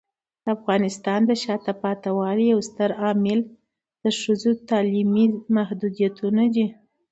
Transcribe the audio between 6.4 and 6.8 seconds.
دي.